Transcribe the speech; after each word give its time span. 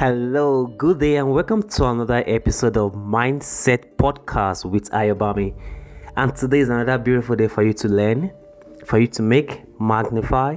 Hello, 0.00 0.66
good 0.66 0.98
day, 0.98 1.16
and 1.16 1.30
welcome 1.30 1.62
to 1.62 1.84
another 1.84 2.24
episode 2.26 2.78
of 2.78 2.94
Mindset 2.94 3.96
Podcast 3.96 4.64
with 4.64 4.90
Ayobami. 4.92 5.54
And 6.16 6.34
today 6.34 6.60
is 6.60 6.70
another 6.70 6.96
beautiful 6.96 7.36
day 7.36 7.48
for 7.48 7.62
you 7.62 7.74
to 7.74 7.88
learn, 7.88 8.32
for 8.86 8.98
you 8.98 9.06
to 9.08 9.20
make, 9.20 9.60
magnify, 9.78 10.56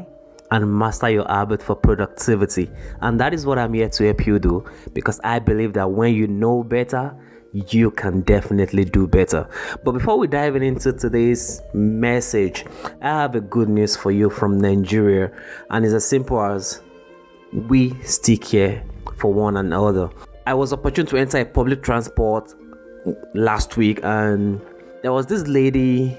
and 0.50 0.74
master 0.74 1.10
your 1.10 1.28
habit 1.28 1.62
for 1.62 1.76
productivity. 1.76 2.72
And 3.02 3.20
that 3.20 3.34
is 3.34 3.46
what 3.46 3.60
I'm 3.60 3.74
here 3.74 3.90
to 3.90 4.06
help 4.06 4.26
you 4.26 4.40
do 4.40 4.64
because 4.94 5.20
I 5.26 5.40
believe 5.40 5.74
that 5.74 5.92
when 5.92 6.14
you 6.14 6.28
know 6.28 6.64
better, 6.64 7.14
you 7.52 7.92
can 7.92 8.22
definitely 8.22 8.86
do 8.86 9.08
better. 9.08 9.50
But 9.84 9.92
before 9.92 10.18
we 10.18 10.28
dive 10.28 10.56
into 10.56 10.94
today's 10.94 11.62
message, 11.74 12.66
I 13.02 13.10
have 13.10 13.36
a 13.36 13.42
good 13.42 13.68
news 13.68 13.98
for 13.98 14.12
you 14.12 14.30
from 14.30 14.58
Nigeria, 14.58 15.34
and 15.70 15.84
it's 15.84 15.94
as 15.94 16.06
simple 16.06 16.42
as 16.42 16.82
we 17.52 18.02
stick 18.04 18.46
here 18.46 18.86
for 19.18 19.34
one 19.34 19.58
another. 19.58 20.10
I 20.46 20.54
was 20.54 20.74
opportune 20.74 21.06
to 21.08 21.18
enter 21.18 21.40
a 21.40 21.46
public 21.46 21.84
transport 21.84 22.54
last 23.34 23.78
week, 23.78 24.00
and 24.04 24.62
there 25.02 25.14
was 25.14 25.26
this 25.26 25.48
lady. 25.48 26.18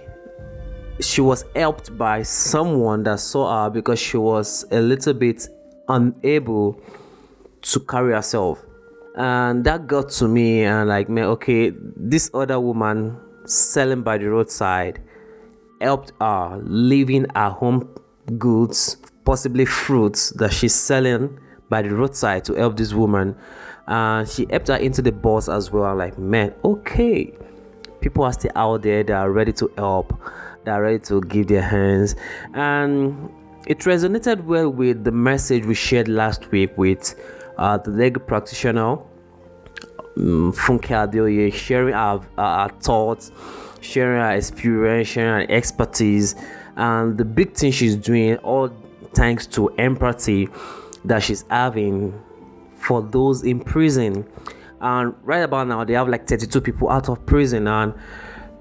She 1.00 1.20
was 1.20 1.44
helped 1.56 1.96
by 1.98 2.22
someone 2.22 3.02
that 3.02 3.18
saw 3.18 3.64
her 3.64 3.70
because 3.70 3.98
she 3.98 4.16
was 4.16 4.64
a 4.70 4.80
little 4.80 5.14
bit 5.14 5.48
unable 5.88 6.80
to 7.62 7.80
carry 7.80 8.12
herself 8.12 8.64
and 9.16 9.64
that 9.64 9.86
got 9.86 10.08
to 10.08 10.26
me 10.26 10.64
and 10.64 10.88
like 10.88 11.08
man 11.08 11.24
okay 11.24 11.72
this 11.96 12.30
other 12.34 12.58
woman 12.58 13.16
selling 13.46 14.02
by 14.02 14.18
the 14.18 14.28
roadside 14.28 15.00
helped 15.80 16.12
her 16.20 16.60
leaving 16.64 17.24
her 17.34 17.50
home 17.50 17.88
goods 18.38 18.96
possibly 19.24 19.64
fruits 19.64 20.30
that 20.30 20.52
she's 20.52 20.74
selling 20.74 21.38
by 21.74 21.82
the 21.82 21.92
roadside 21.92 22.44
to 22.44 22.54
help 22.54 22.76
this 22.76 22.94
woman. 22.94 23.34
And 23.88 24.28
she 24.28 24.46
helped 24.48 24.68
her 24.68 24.76
into 24.76 25.02
the 25.02 25.10
bus 25.10 25.48
as 25.48 25.72
well. 25.72 25.86
I'm 25.86 25.98
like 25.98 26.16
man 26.16 26.54
okay. 26.64 27.34
People 28.00 28.22
are 28.22 28.32
still 28.32 28.52
out 28.54 28.82
there 28.82 29.02
that 29.02 29.12
are 29.12 29.32
ready 29.32 29.52
to 29.54 29.68
help 29.76 30.16
that 30.64 30.70
are 30.70 30.82
ready 30.82 31.00
to 31.00 31.20
give 31.22 31.48
their 31.48 31.62
hands. 31.62 32.14
And 32.52 33.28
it 33.66 33.80
resonated 33.80 34.44
well 34.44 34.70
with 34.70 35.02
the 35.02 35.10
message 35.10 35.64
we 35.64 35.74
shared 35.74 36.06
last 36.06 36.48
week 36.52 36.78
with 36.78 37.20
uh, 37.58 37.78
the 37.78 37.90
legal 37.90 38.22
practitioner 38.22 38.98
um, 40.16 40.52
Funke 40.52 40.94
Adeoye, 40.94 41.52
sharing 41.52 41.94
our, 41.94 42.24
our, 42.38 42.68
thoughts, 42.68 43.32
sharing 43.80 44.20
our 44.20 44.36
experience, 44.36 45.08
sharing 45.08 45.50
our 45.50 45.56
expertise, 45.56 46.36
and 46.76 47.18
the 47.18 47.24
big 47.24 47.54
thing 47.54 47.72
she's 47.72 47.96
doing, 47.96 48.36
all 48.36 48.70
thanks 49.14 49.44
to 49.48 49.70
empathy 49.70 50.48
that 51.04 51.22
she's 51.22 51.44
having 51.50 52.18
for 52.76 53.02
those 53.02 53.42
in 53.42 53.60
prison. 53.60 54.26
And 54.80 55.14
right 55.22 55.42
about 55.42 55.68
now, 55.68 55.84
they 55.84 55.94
have 55.94 56.08
like 56.08 56.26
32 56.26 56.60
people 56.60 56.90
out 56.90 57.08
of 57.08 57.24
prison, 57.26 57.66
and 57.66 57.94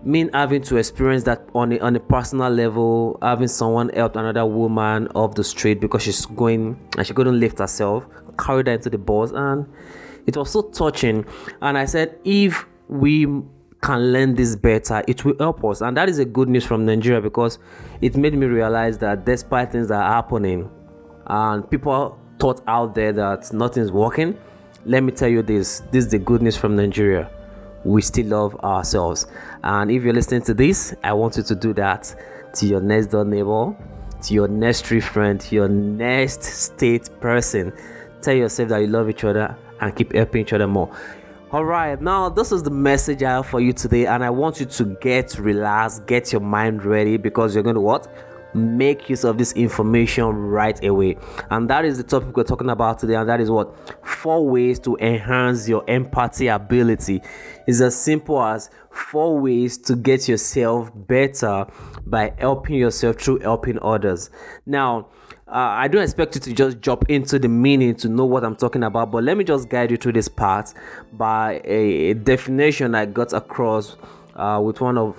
me 0.03 0.29
having 0.33 0.61
to 0.63 0.77
experience 0.77 1.23
that 1.23 1.47
on 1.53 1.71
a, 1.73 1.79
on 1.79 1.95
a 1.95 1.99
personal 1.99 2.49
level, 2.49 3.17
having 3.21 3.47
someone 3.47 3.89
help 3.89 4.15
another 4.15 4.45
woman 4.45 5.07
off 5.15 5.35
the 5.35 5.43
street 5.43 5.79
because 5.79 6.03
she's 6.03 6.25
going 6.25 6.77
and 6.97 7.07
she 7.07 7.13
couldn't 7.13 7.39
lift 7.39 7.59
herself, 7.59 8.05
carried 8.37 8.67
her 8.67 8.73
into 8.73 8.89
the 8.89 8.97
bus, 8.97 9.31
and 9.31 9.67
it 10.25 10.37
was 10.37 10.51
so 10.51 10.63
touching. 10.63 11.25
And 11.61 11.77
I 11.77 11.85
said, 11.85 12.17
if 12.23 12.65
we 12.87 13.25
can 13.81 14.13
learn 14.13 14.35
this 14.35 14.55
better, 14.55 15.03
it 15.07 15.25
will 15.25 15.35
help 15.39 15.63
us. 15.65 15.81
And 15.81 15.95
that 15.97 16.07
is 16.07 16.19
a 16.19 16.25
good 16.25 16.47
news 16.47 16.65
from 16.65 16.85
Nigeria 16.85 17.21
because 17.21 17.59
it 18.01 18.15
made 18.15 18.33
me 18.33 18.45
realize 18.45 18.97
that 18.99 19.25
despite 19.25 19.71
things 19.71 19.89
that 19.89 20.01
are 20.01 20.11
happening 20.11 20.69
and 21.27 21.69
people 21.69 22.17
thought 22.39 22.61
out 22.67 22.95
there 22.95 23.11
that 23.13 23.51
nothing's 23.53 23.91
working, 23.91 24.37
let 24.85 25.03
me 25.03 25.11
tell 25.11 25.29
you 25.29 25.41
this 25.41 25.81
this 25.91 26.05
is 26.05 26.11
the 26.11 26.19
good 26.19 26.41
news 26.41 26.57
from 26.57 26.75
Nigeria. 26.75 27.29
We 27.85 28.01
still 28.01 28.27
love 28.27 28.55
ourselves. 28.61 29.27
And 29.63 29.91
if 29.91 30.03
you're 30.03 30.13
listening 30.13 30.41
to 30.43 30.53
this, 30.53 30.95
I 31.03 31.13
want 31.13 31.37
you 31.37 31.43
to 31.43 31.55
do 31.55 31.73
that 31.73 32.13
to 32.55 32.65
your 32.65 32.79
next 32.81 33.07
door 33.07 33.25
neighbor, 33.25 33.75
to 34.23 34.33
your 34.33 34.47
next 34.47 34.85
friend, 34.85 35.45
your 35.51 35.67
next 35.67 36.43
state 36.43 37.09
person. 37.19 37.73
Tell 38.21 38.35
yourself 38.35 38.69
that 38.69 38.77
you 38.77 38.87
love 38.87 39.09
each 39.09 39.23
other 39.23 39.55
and 39.81 39.95
keep 39.95 40.13
helping 40.13 40.41
each 40.41 40.53
other 40.53 40.67
more. 40.67 40.95
All 41.51 41.65
right, 41.65 42.01
now 42.01 42.29
this 42.29 42.51
is 42.51 42.63
the 42.63 42.71
message 42.71 43.21
I 43.21 43.31
have 43.33 43.45
for 43.45 43.59
you 43.59 43.73
today, 43.73 44.07
and 44.07 44.23
I 44.23 44.31
want 44.31 44.59
you 44.59 44.65
to 44.65 44.85
get 45.01 45.37
relaxed, 45.37 46.07
get 46.07 46.31
your 46.31 46.41
mind 46.41 46.83
ready 46.83 47.17
because 47.17 47.53
you're 47.53 47.63
going 47.63 47.75
to 47.75 47.81
what? 47.81 48.07
Make 48.53 49.09
use 49.09 49.23
of 49.23 49.37
this 49.37 49.53
information 49.53 50.25
right 50.25 50.83
away. 50.83 51.17
And 51.49 51.69
that 51.69 51.85
is 51.85 51.97
the 51.97 52.03
topic 52.03 52.35
we're 52.37 52.43
talking 52.43 52.69
about 52.69 52.99
today, 52.99 53.15
and 53.15 53.27
that 53.27 53.41
is 53.41 53.49
what? 53.49 53.75
Four 54.05 54.47
ways 54.47 54.79
to 54.79 54.95
enhance 54.97 55.67
your 55.67 55.83
empathy 55.87 56.47
ability. 56.47 57.21
It's 57.67 57.81
as 57.81 57.95
simple 57.95 58.41
as 58.43 58.69
four 58.91 59.39
ways 59.39 59.77
to 59.79 59.95
get 59.95 60.27
yourself 60.27 60.91
better 60.93 61.65
by 62.05 62.33
helping 62.37 62.75
yourself 62.75 63.17
through 63.17 63.39
helping 63.39 63.79
others. 63.81 64.29
Now, 64.65 65.07
uh, 65.47 65.57
I 65.57 65.87
don't 65.87 66.01
expect 66.01 66.35
you 66.35 66.41
to 66.41 66.53
just 66.53 66.81
jump 66.81 67.03
into 67.09 67.37
the 67.37 67.47
meaning 67.47 67.95
to 67.95 68.09
know 68.09 68.25
what 68.25 68.43
I'm 68.43 68.55
talking 68.55 68.83
about, 68.83 69.11
but 69.11 69.23
let 69.23 69.37
me 69.37 69.43
just 69.43 69.69
guide 69.69 69.91
you 69.91 69.97
through 69.97 70.13
this 70.13 70.27
part 70.27 70.73
by 71.11 71.61
a, 71.63 72.09
a 72.09 72.13
definition 72.13 72.95
I 72.95 73.05
got 73.05 73.33
across 73.33 73.95
uh, 74.35 74.61
with 74.63 74.81
one 74.81 74.97
of 74.97 75.15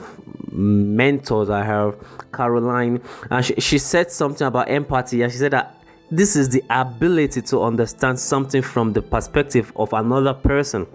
mentors 0.53 1.51
I 1.51 1.65
have, 1.65 1.97
Caroline, 2.33 3.01
and 3.31 3.45
she, 3.45 3.55
she 3.57 3.79
said 3.79 4.11
something 4.11 4.47
about 4.47 4.69
empathy, 4.69 5.23
and 5.23 5.33
she 5.33 5.39
said 5.39 5.53
that 5.53 5.81
this 6.11 6.37
is 6.37 6.49
the 6.49 6.63
ability 6.71 7.43
to 7.43 7.63
understand 7.63 8.19
something 8.19 8.63
from 8.63 8.93
the 8.93 9.03
perspective 9.03 9.73
of 9.77 9.93
another 9.93 10.35
person 10.35 10.87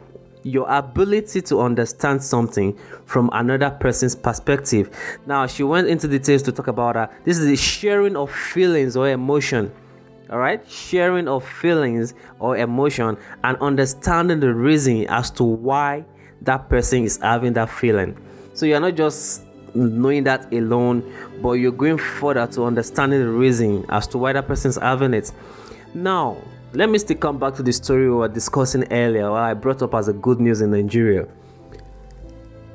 your 0.43 0.69
ability 0.69 1.41
to 1.41 1.59
understand 1.59 2.23
something 2.23 2.77
from 3.05 3.29
another 3.33 3.69
person's 3.69 4.15
perspective. 4.15 4.89
Now, 5.25 5.47
she 5.47 5.63
went 5.63 5.87
into 5.87 6.07
details 6.07 6.43
to 6.43 6.51
talk 6.51 6.67
about 6.67 6.93
that. 6.93 7.11
This 7.25 7.37
is 7.37 7.45
the 7.45 7.57
sharing 7.57 8.15
of 8.15 8.31
feelings 8.31 8.95
or 8.95 9.09
emotion. 9.09 9.71
All 10.29 10.37
right, 10.37 10.61
sharing 10.69 11.27
of 11.27 11.43
feelings 11.43 12.13
or 12.39 12.55
emotion 12.55 13.17
and 13.43 13.57
understanding 13.57 14.39
the 14.39 14.53
reason 14.53 15.07
as 15.07 15.31
to 15.31 15.43
why 15.43 16.05
that 16.41 16.69
person 16.69 17.03
is 17.03 17.17
having 17.17 17.53
that 17.53 17.69
feeling. 17.69 18.17
So 18.53 18.65
you're 18.65 18.79
not 18.79 18.95
just 18.95 19.43
knowing 19.75 20.23
that 20.23 20.51
alone, 20.53 21.03
but 21.41 21.53
you're 21.53 21.71
going 21.71 21.97
further 21.97 22.47
to 22.47 22.63
understanding 22.63 23.19
the 23.19 23.29
reason 23.29 23.85
as 23.89 24.07
to 24.07 24.17
why 24.17 24.33
that 24.33 24.47
person 24.47 24.69
is 24.69 24.77
having 24.77 25.13
it. 25.13 25.31
Now, 25.93 26.37
let 26.73 26.89
me 26.89 26.99
still 26.99 27.17
come 27.17 27.39
back 27.39 27.55
to 27.55 27.63
the 27.63 27.73
story 27.73 28.09
we 28.09 28.15
were 28.15 28.27
discussing 28.27 28.91
earlier, 28.91 29.31
where 29.31 29.41
I 29.41 29.53
brought 29.53 29.81
up 29.81 29.95
as 29.95 30.07
a 30.07 30.13
good 30.13 30.39
news 30.39 30.61
in 30.61 30.71
Nigeria. 30.71 31.27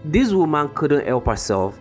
This 0.04 0.32
woman 0.32 0.69
couldn't 0.74 1.06
help 1.06 1.26
herself. 1.26 1.78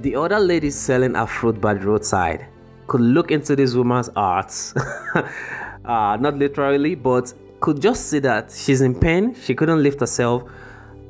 The 0.00 0.14
other 0.14 0.38
lady 0.38 0.70
selling 0.70 1.14
her 1.14 1.26
fruit 1.26 1.60
by 1.60 1.74
the 1.74 1.80
roadside 1.80 2.46
could 2.86 3.00
look 3.00 3.30
into 3.30 3.56
this 3.56 3.74
woman's 3.74 4.08
heart, 4.14 4.52
uh, 5.84 6.16
not 6.20 6.36
literally, 6.36 6.94
but 6.94 7.32
could 7.60 7.80
just 7.80 8.06
see 8.10 8.18
that 8.20 8.50
she's 8.52 8.80
in 8.80 8.98
pain, 8.98 9.34
she 9.34 9.54
couldn't 9.54 9.82
lift 9.82 10.00
herself, 10.00 10.44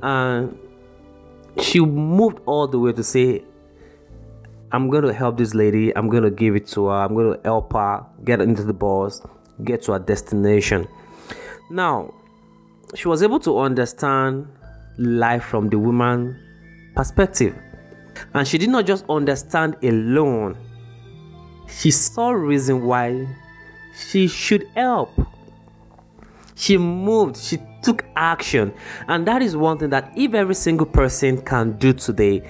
and 0.03 0.59
she 1.61 1.81
moved 1.81 2.41
all 2.47 2.67
the 2.67 2.79
way 2.79 2.93
to 2.93 3.03
say, 3.03 3.45
I'm 4.73 4.91
going 4.91 5.05
to 5.05 5.13
help 5.13 5.39
this 5.39 5.55
lady, 5.55 5.97
I'm 5.97 6.09
going 6.09 6.23
to 6.23 6.31
give 6.31 6.57
it 6.57 6.67
to 6.69 6.87
her, 6.87 6.95
I'm 6.95 7.15
going 7.15 7.35
to 7.35 7.41
help 7.45 7.73
her 7.73 8.05
get 8.25 8.41
into 8.41 8.63
the 8.63 8.75
bus 8.75 9.23
get 9.65 9.83
to 9.83 9.93
her 9.93 9.99
destination. 9.99 10.87
Now, 11.71 12.15
she 12.95 13.09
was 13.09 13.23
able 13.23 13.41
to 13.41 13.59
understand 13.59 14.47
life 14.99 15.45
from 15.45 15.69
the 15.69 15.79
woman 15.79 16.39
perspective. 16.95 17.55
And 18.35 18.47
she 18.47 18.59
did 18.59 18.71
not 18.71 18.87
just 18.87 19.05
understand 19.09 19.77
alone. 19.83 20.57
She 21.69 21.91
saw 21.91 22.31
reason 22.31 22.85
why 22.85 23.27
she 23.95 24.29
should 24.29 24.67
help. 24.75 25.11
She 26.57 26.79
moved, 26.79 27.37
she 27.37 27.59
took 27.83 28.05
action. 28.17 28.75
And 29.07 29.27
that 29.27 29.43
is 29.43 29.57
one 29.57 29.79
thing 29.79 29.91
that 29.91 30.13
if 30.17 30.35
every 30.35 30.55
single 30.55 30.87
person 30.87 31.41
can 31.43 31.79
do 31.79 31.93
today, 31.93 32.43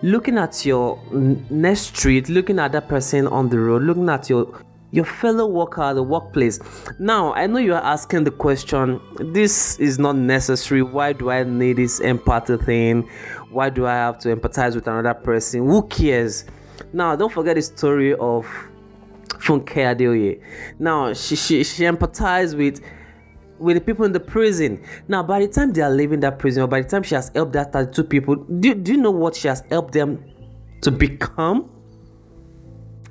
looking 0.00 0.38
at 0.38 0.64
your 0.64 0.98
next 1.10 1.96
street, 1.96 2.28
looking 2.28 2.58
at 2.58 2.72
that 2.72 2.88
person 2.88 3.26
on 3.26 3.48
the 3.48 3.58
road, 3.58 3.82
looking 3.82 4.08
at 4.08 4.30
your 4.30 4.62
your 4.90 5.04
fellow 5.04 5.46
worker 5.46 5.82
at 5.82 5.92
the 5.94 6.02
workplace. 6.02 6.58
Now, 6.98 7.34
I 7.34 7.46
know 7.46 7.58
you 7.58 7.74
are 7.74 7.82
asking 7.82 8.24
the 8.24 8.30
question 8.30 8.98
this 9.16 9.78
is 9.78 9.98
not 9.98 10.16
necessary. 10.16 10.80
Why 10.80 11.12
do 11.12 11.30
I 11.30 11.42
need 11.42 11.76
this 11.76 12.00
empathy 12.00 12.56
thing? 12.56 13.02
Why 13.50 13.68
do 13.68 13.86
I 13.86 13.94
have 13.94 14.18
to 14.20 14.34
empathize 14.34 14.74
with 14.74 14.86
another 14.86 15.12
person? 15.12 15.66
Who 15.66 15.86
cares? 15.88 16.46
Now, 16.92 17.16
don't 17.16 17.30
forget 17.30 17.56
the 17.56 17.62
story 17.62 18.14
of 18.14 18.46
Funke 19.28 19.74
Adeoye. 19.74 20.40
Now, 20.78 21.12
she, 21.12 21.36
she, 21.36 21.64
she 21.64 21.82
empathized 21.82 22.56
with 22.56 22.80
with 23.58 23.76
the 23.76 23.80
people 23.80 24.04
in 24.04 24.12
the 24.12 24.20
prison. 24.20 24.82
Now, 25.08 25.22
by 25.22 25.40
the 25.40 25.48
time 25.48 25.72
they 25.72 25.82
are 25.82 25.90
leaving 25.90 26.20
that 26.20 26.38
prison, 26.38 26.62
or 26.62 26.66
by 26.66 26.80
the 26.82 26.88
time 26.88 27.02
she 27.02 27.14
has 27.14 27.30
helped 27.34 27.52
that 27.52 27.72
32 27.72 28.04
people, 28.04 28.36
do, 28.36 28.74
do 28.74 28.92
you 28.92 28.98
know 28.98 29.10
what 29.10 29.36
she 29.36 29.48
has 29.48 29.62
helped 29.70 29.92
them 29.92 30.24
to 30.82 30.90
become? 30.90 31.70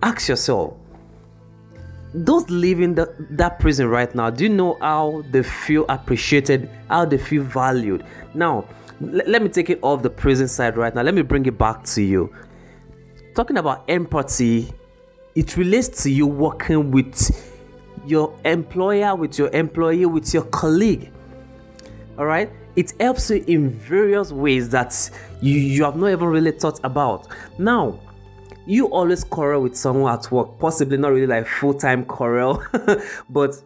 Ask 0.01 0.29
yourself 0.29 0.75
those 2.13 2.49
living 2.49 2.95
the, 2.95 3.13
that 3.31 3.59
prison 3.59 3.87
right 3.87 4.13
now, 4.15 4.29
do 4.29 4.45
you 4.45 4.49
know 4.49 4.77
how 4.81 5.23
they 5.31 5.43
feel 5.43 5.85
appreciated, 5.89 6.69
how 6.89 7.05
they 7.05 7.17
feel 7.17 7.43
valued? 7.43 8.03
Now, 8.33 8.65
l- 9.01 9.21
let 9.27 9.41
me 9.41 9.49
take 9.49 9.69
it 9.69 9.79
off 9.81 10.01
the 10.01 10.09
prison 10.09 10.47
side 10.47 10.77
right 10.77 10.93
now. 10.93 11.01
Let 11.01 11.13
me 11.13 11.21
bring 11.21 11.45
it 11.45 11.57
back 11.57 11.83
to 11.83 12.01
you. 12.01 12.33
Talking 13.35 13.57
about 13.57 13.83
empathy, 13.87 14.71
it 15.35 15.57
relates 15.57 16.03
to 16.03 16.11
you 16.11 16.25
working 16.25 16.91
with 16.91 17.15
your 18.07 18.37
employer, 18.45 19.15
with 19.15 19.37
your 19.37 19.49
employee, 19.49 20.05
with 20.05 20.33
your 20.33 20.43
colleague. 20.43 21.11
All 22.17 22.25
right, 22.25 22.49
it 22.75 22.93
helps 22.99 23.29
you 23.29 23.43
in 23.47 23.69
various 23.69 24.31
ways 24.31 24.69
that 24.69 25.09
you, 25.41 25.53
you 25.53 25.83
have 25.83 25.95
not 25.95 26.07
even 26.07 26.27
really 26.27 26.51
thought 26.51 26.79
about. 26.83 27.27
Now, 27.57 27.99
you 28.65 28.87
always 28.87 29.23
quarrel 29.23 29.63
with 29.63 29.75
someone 29.75 30.13
at 30.13 30.29
work, 30.31 30.59
possibly 30.59 30.97
not 30.97 31.13
really 31.13 31.27
like 31.27 31.47
full 31.47 31.73
time 31.73 32.05
quarrel, 32.05 32.63
but 33.29 33.61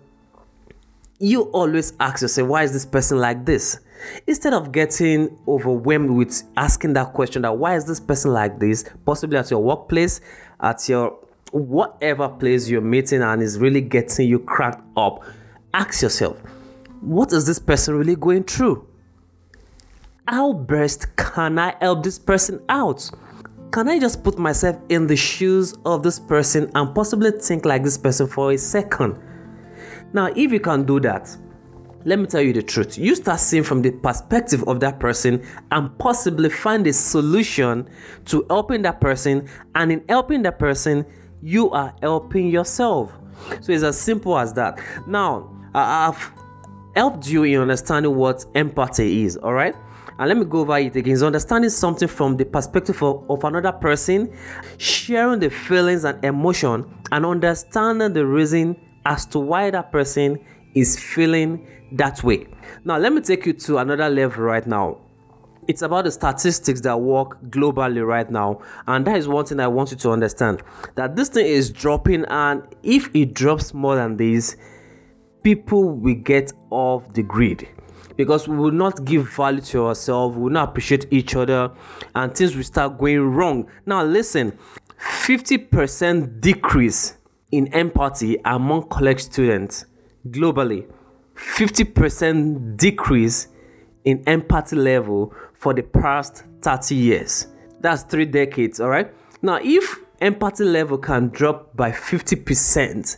you 1.19 1.43
always 1.51 1.93
ask 1.99 2.21
yourself, 2.21 2.47
why 2.47 2.63
is 2.63 2.73
this 2.73 2.85
person 2.85 3.19
like 3.19 3.45
this? 3.45 3.79
Instead 4.27 4.53
of 4.53 4.71
getting 4.71 5.37
overwhelmed 5.47 6.09
with 6.09 6.43
asking 6.57 6.93
that 6.93 7.13
question, 7.13 7.43
that 7.43 7.57
why 7.57 7.75
is 7.75 7.85
this 7.85 7.99
person 7.99 8.33
like 8.33 8.59
this, 8.59 8.85
possibly 9.05 9.37
at 9.37 9.51
your 9.51 9.61
workplace, 9.61 10.21
at 10.61 10.87
your 10.89 11.17
whatever 11.51 12.27
place 12.27 12.69
you're 12.69 12.81
meeting, 12.81 13.21
and 13.21 13.41
is 13.41 13.59
really 13.59 13.81
getting 13.81 14.27
you 14.27 14.39
cracked 14.39 14.83
up, 14.97 15.23
ask 15.73 16.01
yourself, 16.01 16.41
what 17.01 17.33
is 17.33 17.45
this 17.45 17.59
person 17.59 17.95
really 17.95 18.15
going 18.15 18.43
through? 18.43 18.87
How 20.27 20.53
best 20.53 21.15
can 21.15 21.59
I 21.59 21.75
help 21.81 22.03
this 22.03 22.19
person 22.19 22.61
out? 22.69 23.09
Can 23.71 23.87
I 23.87 23.99
just 23.99 24.23
put 24.23 24.37
myself 24.37 24.77
in 24.89 25.07
the 25.07 25.15
shoes 25.15 25.73
of 25.85 26.03
this 26.03 26.19
person 26.19 26.69
and 26.75 26.93
possibly 26.93 27.31
think 27.31 27.65
like 27.65 27.83
this 27.83 27.97
person 27.97 28.27
for 28.27 28.51
a 28.51 28.57
second? 28.57 29.17
Now, 30.13 30.27
if 30.35 30.51
you 30.51 30.59
can 30.59 30.85
do 30.85 30.99
that, 30.99 31.35
let 32.03 32.19
me 32.19 32.25
tell 32.25 32.41
you 32.41 32.51
the 32.51 32.63
truth. 32.63 32.97
You 32.97 33.15
start 33.15 33.39
seeing 33.39 33.63
from 33.63 33.81
the 33.81 33.91
perspective 33.91 34.63
of 34.67 34.79
that 34.81 34.99
person 34.99 35.45
and 35.71 35.97
possibly 35.99 36.49
find 36.49 36.85
a 36.87 36.93
solution 36.93 37.87
to 38.25 38.45
helping 38.49 38.81
that 38.81 38.99
person. 38.99 39.47
And 39.75 39.91
in 39.91 40.03
helping 40.09 40.41
that 40.43 40.59
person, 40.59 41.05
you 41.41 41.71
are 41.71 41.93
helping 42.01 42.49
yourself. 42.49 43.11
So 43.61 43.71
it's 43.71 43.83
as 43.83 43.99
simple 43.99 44.37
as 44.37 44.53
that. 44.53 44.79
Now, 45.07 45.49
I've 45.73 46.31
helped 46.95 47.27
you 47.27 47.43
in 47.43 47.59
understanding 47.59 48.15
what 48.15 48.45
empathy 48.55 49.23
is, 49.23 49.37
all 49.37 49.53
right? 49.53 49.75
And 50.19 50.27
let 50.27 50.37
me 50.37 50.45
go 50.45 50.59
over 50.59 50.77
it 50.77 50.95
again. 50.95 51.13
It's 51.13 51.23
understanding 51.23 51.69
something 51.69 52.07
from 52.07 52.37
the 52.37 52.45
perspective 52.45 53.01
of, 53.01 53.29
of 53.29 53.43
another 53.43 53.71
person, 53.71 54.31
sharing 54.77 55.39
the 55.39 55.49
feelings 55.49 56.03
and 56.03 56.23
emotion, 56.23 56.85
and 57.11 57.25
understanding 57.25 58.13
the 58.13 58.25
reason 58.25 58.75
as 59.05 59.25
to 59.27 59.39
why 59.39 59.71
that 59.71 59.91
person 59.91 60.39
is 60.75 60.99
feeling 60.99 61.67
that 61.93 62.23
way. 62.23 62.47
Now, 62.85 62.97
let 62.97 63.13
me 63.13 63.21
take 63.21 63.45
you 63.45 63.53
to 63.53 63.77
another 63.79 64.09
level 64.09 64.43
right 64.43 64.65
now. 64.65 64.99
It's 65.67 65.83
about 65.83 66.05
the 66.05 66.11
statistics 66.11 66.81
that 66.81 66.99
work 66.99 67.41
globally 67.49 68.05
right 68.05 68.29
now, 68.29 68.61
and 68.87 69.05
that 69.05 69.17
is 69.17 69.27
one 69.27 69.45
thing 69.45 69.59
I 69.59 69.67
want 69.67 69.91
you 69.91 69.97
to 69.97 70.11
understand 70.11 70.63
that 70.95 71.15
this 71.15 71.29
thing 71.29 71.45
is 71.45 71.69
dropping, 71.69 72.25
and 72.25 72.63
if 72.83 73.09
it 73.15 73.33
drops 73.33 73.73
more 73.73 73.95
than 73.95 74.17
this, 74.17 74.57
people 75.43 75.91
will 75.91 76.15
get 76.15 76.51
off 76.71 77.13
the 77.13 77.23
grid 77.23 77.67
because 78.17 78.47
we 78.47 78.57
will 78.57 78.71
not 78.71 79.05
give 79.05 79.31
value 79.33 79.61
to 79.61 79.85
ourselves, 79.87 80.35
we 80.35 80.43
will 80.43 80.49
not 80.51 80.69
appreciate 80.69 81.05
each 81.11 81.35
other, 81.35 81.71
and 82.15 82.35
things 82.35 82.55
will 82.55 82.63
start 82.63 82.97
going 82.97 83.21
wrong. 83.21 83.67
Now, 83.85 84.03
listen 84.03 84.57
50% 84.99 86.39
decrease 86.39 87.17
in 87.51 87.67
empathy 87.73 88.37
among 88.45 88.87
college 88.89 89.19
students 89.19 89.85
globally, 90.29 90.85
50% 91.35 92.77
decrease 92.77 93.47
in 94.05 94.23
empathy 94.27 94.75
level 94.75 95.33
for 95.61 95.75
the 95.75 95.83
past 95.83 96.43
30 96.63 96.95
years. 96.95 97.47
That's 97.79 98.01
three 98.01 98.25
decades, 98.25 98.79
all 98.79 98.89
right? 98.89 99.13
Now, 99.43 99.59
if 99.61 99.99
empathy 100.19 100.63
level 100.63 100.97
can 100.97 101.29
drop 101.29 101.75
by 101.77 101.91
50%, 101.91 103.17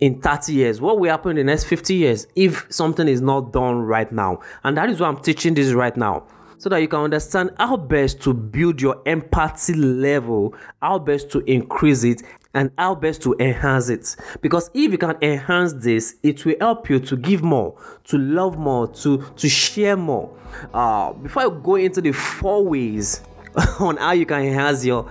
in 0.00 0.20
30 0.20 0.52
years 0.52 0.80
what 0.80 0.98
will 0.98 1.08
happen 1.08 1.30
in 1.30 1.36
the 1.36 1.44
next 1.44 1.62
50 1.62 1.94
years 1.94 2.26
if 2.34 2.66
something 2.70 3.06
is 3.06 3.20
not 3.20 3.52
done 3.52 3.82
right 3.82 4.10
now 4.10 4.40
and 4.64 4.76
that 4.76 4.90
is 4.90 4.98
why 4.98 5.06
i'm 5.06 5.16
teaching 5.16 5.54
this 5.54 5.70
right 5.74 5.96
now 5.96 6.26
so 6.58 6.68
that 6.68 6.78
you 6.78 6.88
can 6.88 6.98
understand 6.98 7.52
how 7.56 7.76
best 7.76 8.20
to 8.20 8.34
build 8.34 8.82
your 8.82 9.00
empathy 9.06 9.74
level 9.74 10.56
how 10.80 10.98
best 10.98 11.30
to 11.30 11.38
increase 11.48 12.02
it 12.02 12.20
and 12.54 12.70
how 12.78 12.94
best 12.94 13.22
to 13.22 13.34
enhance 13.38 13.88
it 13.88 14.16
because 14.40 14.70
if 14.74 14.92
you 14.92 14.98
can 14.98 15.16
enhance 15.22 15.72
this 15.74 16.16
it 16.22 16.44
will 16.44 16.56
help 16.60 16.90
you 16.90 16.98
to 16.98 17.16
give 17.16 17.42
more 17.42 17.74
to 18.04 18.18
love 18.18 18.58
more 18.58 18.86
to 18.88 19.24
to 19.36 19.48
share 19.48 19.96
more 19.96 20.36
uh, 20.74 21.12
before 21.12 21.42
i 21.42 21.62
go 21.62 21.76
into 21.76 22.00
the 22.00 22.12
four 22.12 22.64
ways 22.64 23.22
on 23.80 23.96
how 23.96 24.12
you 24.12 24.26
can 24.26 24.42
enhance 24.42 24.84
your 24.84 25.10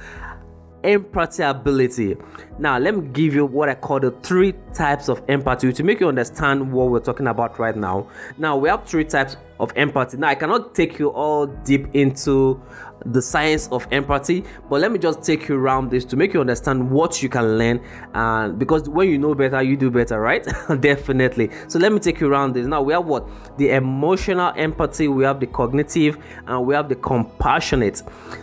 empathy 0.84 1.44
ability. 1.44 2.18
Now, 2.60 2.78
let 2.78 2.96
me 2.96 3.08
give 3.08 3.34
you 3.34 3.46
what 3.46 3.70
I 3.70 3.76
call 3.76 4.00
the 4.00 4.12
three 4.24 4.54
types 4.74 5.10
of 5.10 5.22
empathy 5.28 5.72
to 5.74 5.84
make 5.84 6.00
you 6.00 6.08
understand 6.08 6.72
what 6.72 6.90
we're 6.90 7.00
talking 7.00 7.28
about 7.28 7.60
right 7.60 7.76
now. 7.76 8.08
Now, 8.38 8.58
we 8.58 8.70
have 8.70 8.86
three 8.86 9.06
types 9.06 9.38
of 9.62 9.72
empathy. 9.76 10.18
Now, 10.18 10.28
I 10.30 10.36
cannot 10.36 10.76
take 10.76 11.00
you 11.00 11.10
all 11.10 11.46
deep 11.46 11.88
into 11.94 12.62
the 13.06 13.22
science 13.22 13.68
of 13.72 13.88
empathy, 13.92 14.44
but 14.70 14.80
let 14.80 14.92
me 14.92 15.00
just 15.00 15.24
take 15.24 15.48
you 15.48 15.56
around 15.56 15.90
this 15.90 16.06
to 16.06 16.16
make 16.16 16.34
you 16.36 16.40
understand 16.42 16.90
what 16.90 17.24
you 17.24 17.30
can 17.30 17.58
learn. 17.58 17.82
And 18.14 18.60
because 18.60 18.90
when 18.90 19.10
you 19.10 19.18
know 19.18 19.34
better, 19.34 19.62
you 19.62 19.78
do 19.78 19.90
better, 19.90 20.20
right? 20.20 20.46
Definitely. 20.82 21.52
So, 21.68 21.80
let 21.80 21.94
me 21.94 22.00
take 22.00 22.20
you 22.20 22.28
around 22.28 22.54
this. 22.54 22.66
Now, 22.66 22.82
we 22.82 22.94
have 22.94 23.06
what 23.06 23.28
the 23.58 23.70
emotional 23.70 24.52
empathy, 24.58 25.08
we 25.08 25.24
have 25.24 25.40
the 25.40 25.48
cognitive, 25.48 26.18
and 26.48 26.66
we 26.66 26.74
have 26.74 26.90
the 26.90 26.96
compassionate. 26.96 28.02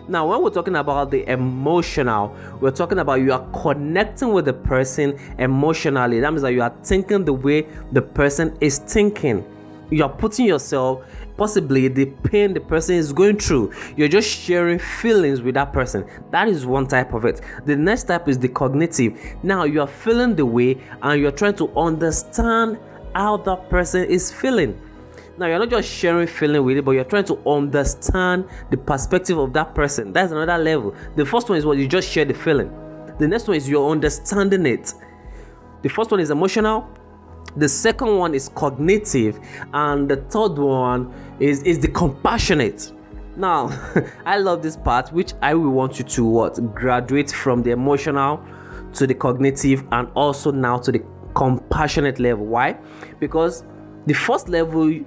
Now, 0.08 0.28
when 0.28 0.42
we're 0.42 0.50
talking 0.50 0.76
about 0.76 1.10
the 1.10 1.28
emotional, 1.28 2.34
we're 2.60 2.70
talking 2.70 3.00
about 3.00 3.20
you 3.20 3.32
are 3.32 3.46
connecting 3.62 4.32
with 4.32 4.44
the 4.44 4.52
person 4.52 5.18
emotionally. 5.38 6.20
That 6.20 6.30
means 6.30 6.42
that 6.42 6.52
you 6.52 6.62
are 6.62 6.74
thinking 6.84 7.24
the 7.24 7.32
way 7.32 7.66
the 7.92 8.02
person 8.02 8.56
is 8.60 8.78
thinking 8.78 9.44
you 9.90 10.02
are 10.02 10.10
putting 10.10 10.46
yourself 10.46 11.04
possibly 11.36 11.88
the 11.88 12.06
pain 12.06 12.52
the 12.52 12.60
person 12.60 12.96
is 12.96 13.12
going 13.12 13.38
through 13.38 13.72
you're 13.96 14.08
just 14.08 14.28
sharing 14.28 14.78
feelings 14.78 15.42
with 15.42 15.54
that 15.54 15.72
person. 15.72 16.06
That 16.30 16.48
is 16.48 16.66
one 16.66 16.86
type 16.86 17.14
of 17.14 17.24
it. 17.24 17.40
The 17.64 17.76
next 17.76 18.04
type 18.04 18.28
is 18.28 18.38
the 18.38 18.48
cognitive. 18.48 19.18
Now 19.42 19.64
you 19.64 19.80
are 19.80 19.86
feeling 19.86 20.34
the 20.36 20.46
way 20.46 20.80
and 21.02 21.20
you're 21.20 21.32
trying 21.32 21.56
to 21.56 21.70
understand 21.76 22.78
how 23.14 23.38
that 23.38 23.68
person 23.68 24.04
is 24.04 24.32
feeling. 24.32 24.80
Now 25.36 25.46
you're 25.46 25.58
not 25.58 25.70
just 25.70 25.88
sharing 25.88 26.26
feeling 26.26 26.64
with 26.64 26.78
it 26.78 26.84
but 26.84 26.92
you're 26.92 27.04
trying 27.04 27.24
to 27.26 27.38
understand 27.48 28.48
the 28.70 28.76
perspective 28.76 29.38
of 29.38 29.52
that 29.52 29.74
person. 29.74 30.12
That's 30.12 30.32
another 30.32 30.58
level. 30.62 30.94
The 31.16 31.24
first 31.24 31.48
one 31.48 31.58
is 31.58 31.66
what? 31.66 31.78
You 31.78 31.86
just 31.86 32.10
share 32.10 32.24
the 32.24 32.34
feeling. 32.34 32.70
The 33.18 33.26
next 33.26 33.48
one 33.48 33.56
is 33.56 33.68
you're 33.68 33.90
understanding 33.90 34.66
it. 34.66 34.92
The 35.82 35.88
first 35.88 36.10
one 36.10 36.20
is 36.20 36.30
emotional 36.30 36.88
the 37.58 37.68
second 37.68 38.16
one 38.16 38.34
is 38.34 38.48
cognitive 38.50 39.38
and 39.72 40.08
the 40.08 40.16
third 40.16 40.58
one 40.58 41.12
is 41.40 41.62
is 41.62 41.78
the 41.78 41.88
compassionate. 41.88 42.92
Now 43.36 43.70
i 44.26 44.36
love 44.38 44.62
this 44.62 44.76
part 44.76 45.12
which 45.12 45.32
i 45.42 45.54
will 45.54 45.70
want 45.70 45.98
you 45.98 46.04
to 46.04 46.24
what 46.24 46.74
graduate 46.74 47.30
from 47.30 47.62
the 47.62 47.70
emotional 47.70 48.42
to 48.94 49.06
the 49.06 49.14
cognitive 49.14 49.84
and 49.92 50.08
also 50.14 50.50
now 50.50 50.78
to 50.78 50.92
the 50.92 51.02
compassionate 51.34 52.18
level. 52.18 52.46
Why? 52.46 52.78
Because 53.20 53.64
the 54.06 54.14
first 54.14 54.48
level 54.48 54.90
you, 54.90 55.04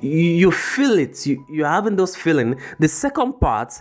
you 0.00 0.50
feel 0.50 0.98
it. 0.98 1.26
You, 1.26 1.44
you're 1.50 1.68
having 1.68 1.96
those 1.96 2.16
feeling. 2.16 2.58
The 2.78 2.88
second 2.88 3.40
part 3.40 3.74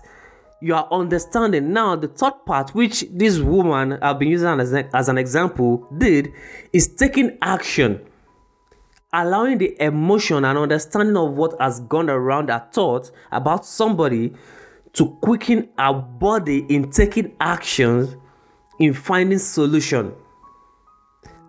you 0.61 0.75
are 0.75 0.87
understanding. 0.91 1.71
Now 1.73 1.95
the 1.95 2.07
third 2.07 2.45
part 2.45 2.71
which 2.75 3.05
this 3.11 3.39
woman 3.39 3.93
i've 4.01 4.19
been 4.19 4.29
using 4.29 4.59
as, 4.59 4.73
as 4.73 5.09
an 5.09 5.17
example 5.17 5.87
did 5.97 6.33
is 6.73 6.87
taking 6.87 7.37
action. 7.41 8.05
Allowing 9.11 9.57
the 9.57 9.75
emotion 9.81 10.45
and 10.45 10.57
understanding 10.57 11.17
of 11.17 11.31
what 11.31 11.59
has 11.59 11.79
gone 11.81 12.09
around 12.09 12.49
her 12.49 12.67
thought 12.71 13.09
about 13.31 13.65
somebody 13.65 14.33
to 14.93 15.09
quicken 15.21 15.69
our 15.77 15.93
body 15.93 16.65
in 16.69 16.91
taking 16.91 17.35
actions 17.39 18.15
in 18.79 18.93
finding 18.93 19.39
solution. 19.39 20.13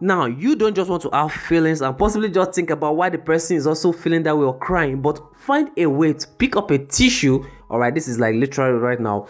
Now 0.00 0.24
you 0.24 0.56
don't 0.56 0.74
just 0.74 0.88
want 0.88 1.02
to 1.02 1.10
have 1.12 1.32
feelings 1.32 1.82
and 1.82 1.98
possibly 1.98 2.30
just 2.30 2.54
think 2.54 2.70
about 2.70 2.96
why 2.96 3.10
the 3.10 3.18
person 3.18 3.58
is 3.58 3.66
also 3.66 3.92
feeling 3.92 4.22
that 4.22 4.36
way 4.36 4.44
or 4.46 4.56
crying 4.56 5.02
but 5.02 5.20
find 5.36 5.70
a 5.76 5.86
way 5.86 6.14
to 6.14 6.26
pick 6.38 6.56
up 6.56 6.70
a 6.70 6.78
tissue 6.78 7.44
all 7.70 7.78
right 7.78 7.94
this 7.94 8.08
is 8.08 8.18
like 8.18 8.34
literally 8.34 8.78
right 8.78 9.00
now. 9.00 9.26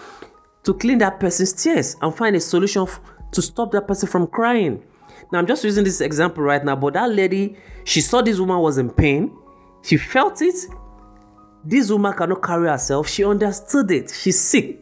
To 0.65 0.75
clean 0.75 0.99
that 0.99 1.21
person's 1.21 1.53
tears 1.53 1.97
and 2.03 2.15
find 2.15 2.37
a 2.37 2.41
solution 2.41 2.83
f- 2.83 3.01
to 3.33 3.41
stop 3.41 3.73
that 3.73 3.87
person 3.89 4.09
from 4.09 4.27
crying. 4.27 4.83
Now 5.33 5.39
i'm 5.39 5.47
just 5.47 5.63
using 5.65 5.85
this 5.85 6.01
example 6.01 6.43
right 6.43 6.65
now 6.65 6.77
but 6.77 6.95
that 6.95 7.11
lady 7.11 7.57
she 7.85 8.01
saw 8.01 8.23
this 8.23 8.39
woman 8.39 8.59
was 8.59 8.79
in 8.79 8.91
pain. 8.91 9.37
She 9.83 9.97
felt 9.97 10.43
it. 10.43 10.55
This 11.65 11.91
woman 11.91 12.13
cannot 12.15 12.43
carry 12.43 12.69
herself. 12.69 13.09
She 13.09 13.25
understood 13.25 13.91
it. 13.91 14.11
She's 14.11 14.39
sick. 14.39 14.81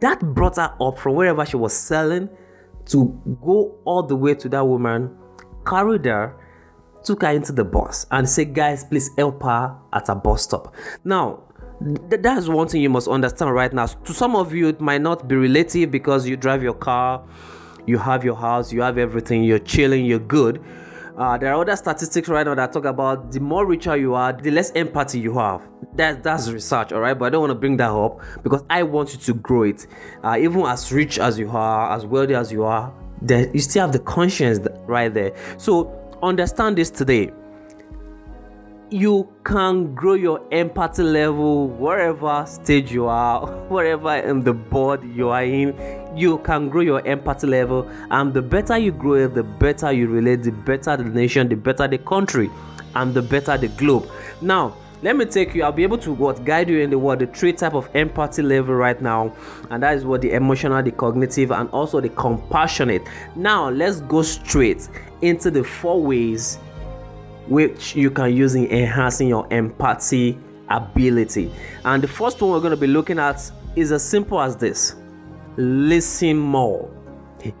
That 0.00 0.20
brought 0.20 0.56
her 0.56 0.74
up 0.80 0.98
from 0.98 1.14
wherever 1.14 1.44
she 1.46 1.56
was 1.56 1.72
selling 1.72 2.28
to 2.86 3.38
go 3.42 3.78
all 3.84 4.02
the 4.02 4.16
way 4.16 4.34
to 4.34 4.48
that 4.50 4.66
woman 4.66 5.16
carried 5.66 6.04
her, 6.04 6.36
took 7.02 7.22
her 7.22 7.30
into 7.30 7.52
the 7.52 7.64
bus, 7.64 8.06
and 8.10 8.28
said, 8.28 8.54
Guys, 8.54 8.84
please 8.84 9.10
help 9.16 9.42
her 9.42 9.76
at 9.92 10.08
a 10.08 10.14
bus 10.14 10.42
stop. 10.42 10.74
Now, 11.04 11.44
th- 12.10 12.22
that's 12.22 12.48
one 12.48 12.68
thing 12.68 12.82
you 12.82 12.90
must 12.90 13.08
understand 13.08 13.52
right 13.54 13.72
now. 13.72 13.86
To 13.86 14.14
some 14.14 14.36
of 14.36 14.52
you, 14.52 14.68
it 14.68 14.80
might 14.80 15.00
not 15.00 15.28
be 15.28 15.36
relative 15.36 15.90
because 15.90 16.26
you 16.26 16.36
drive 16.36 16.62
your 16.62 16.74
car, 16.74 17.22
you 17.86 17.98
have 17.98 18.24
your 18.24 18.36
house, 18.36 18.72
you 18.72 18.82
have 18.82 18.98
everything, 18.98 19.44
you're 19.44 19.58
chilling, 19.58 20.04
you're 20.04 20.18
good. 20.18 20.62
Uh, 21.16 21.38
there 21.38 21.52
are 21.54 21.60
other 21.60 21.76
statistics 21.76 22.28
right 22.28 22.44
now 22.44 22.56
that 22.56 22.72
talk 22.72 22.84
about 22.84 23.30
the 23.30 23.38
more 23.38 23.66
richer 23.66 23.96
you 23.96 24.14
are, 24.14 24.32
the 24.32 24.50
less 24.50 24.72
empathy 24.72 25.20
you 25.20 25.32
have. 25.38 25.62
That 25.94 26.24
that's 26.24 26.50
research, 26.50 26.92
all 26.92 27.00
right. 27.00 27.16
But 27.16 27.26
I 27.26 27.30
don't 27.30 27.42
want 27.42 27.50
to 27.52 27.58
bring 27.58 27.76
that 27.76 27.90
up 27.90 28.20
because 28.42 28.64
I 28.68 28.82
want 28.82 29.12
you 29.12 29.20
to 29.20 29.34
grow 29.34 29.62
it. 29.62 29.86
Uh, 30.24 30.36
even 30.40 30.62
as 30.62 30.90
rich 30.90 31.20
as 31.20 31.38
you 31.38 31.50
are, 31.50 31.94
as 31.94 32.04
wealthy 32.04 32.34
as 32.34 32.50
you 32.50 32.64
are, 32.64 32.92
there 33.22 33.48
you 33.54 33.60
still 33.60 33.82
have 33.82 33.92
the 33.92 34.00
conscience 34.00 34.58
right 34.86 35.12
there. 35.14 35.32
So 35.56 35.92
understand 36.20 36.78
this 36.78 36.90
today 36.90 37.30
you 38.94 39.28
can 39.42 39.92
grow 39.92 40.14
your 40.14 40.40
empathy 40.52 41.02
level 41.02 41.66
wherever 41.66 42.46
stage 42.46 42.92
you 42.92 43.06
are, 43.06 43.44
wherever 43.68 44.14
in 44.14 44.44
the 44.44 44.52
board 44.52 45.02
you 45.02 45.30
are 45.30 45.42
in. 45.42 45.74
You 46.16 46.38
can 46.38 46.68
grow 46.68 46.82
your 46.82 47.04
empathy 47.04 47.48
level, 47.48 47.90
and 48.12 48.32
the 48.32 48.40
better 48.40 48.78
you 48.78 48.92
grow 48.92 49.14
it, 49.14 49.34
the 49.34 49.42
better 49.42 49.90
you 49.90 50.06
relate, 50.06 50.44
the 50.44 50.52
better 50.52 50.96
the 50.96 51.02
nation, 51.02 51.48
the 51.48 51.56
better 51.56 51.88
the 51.88 51.98
country, 51.98 52.48
and 52.94 53.12
the 53.12 53.20
better 53.20 53.58
the 53.58 53.66
globe. 53.66 54.08
Now, 54.40 54.76
let 55.02 55.16
me 55.16 55.26
take 55.26 55.54
you 55.54 55.62
i'll 55.62 55.72
be 55.72 55.82
able 55.82 55.98
to 55.98 56.12
what 56.14 56.42
guide 56.46 56.70
you 56.70 56.78
in 56.78 56.88
the 56.88 56.98
word 56.98 57.18
the 57.18 57.26
three 57.26 57.52
type 57.52 57.74
of 57.74 57.90
empathy 57.94 58.40
level 58.40 58.74
right 58.74 59.02
now 59.02 59.34
and 59.70 59.82
that 59.82 59.94
is 59.94 60.06
what 60.06 60.22
the 60.22 60.30
emotional 60.32 60.82
the 60.82 60.90
cognitive 60.92 61.50
and 61.50 61.68
also 61.70 62.00
the 62.00 62.08
compassionate 62.10 63.02
now 63.36 63.68
let's 63.68 64.00
go 64.00 64.22
straight 64.22 64.88
into 65.20 65.50
the 65.50 65.62
four 65.62 66.00
ways 66.00 66.58
which 67.48 67.94
you 67.94 68.10
can 68.10 68.34
use 68.34 68.54
in 68.54 68.66
enhancing 68.70 69.28
your 69.28 69.46
empathy 69.52 70.38
ability. 70.68 71.52
And 71.84 72.02
the 72.02 72.08
first 72.08 72.40
one 72.40 72.50
we're 72.50 72.60
going 72.60 72.70
to 72.70 72.76
be 72.76 72.86
looking 72.86 73.18
at 73.18 73.50
is 73.76 73.92
as 73.92 74.02
simple 74.02 74.40
as 74.40 74.56
this 74.56 74.96
listen 75.56 76.36
more. 76.36 76.90